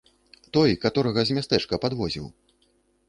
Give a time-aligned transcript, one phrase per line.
[0.57, 2.25] Той, каторага з мястэчка падвозіў.